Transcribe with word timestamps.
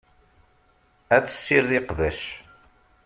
Ad 1.15 1.23
tessired 1.25 1.71
iqbac. 1.79 2.21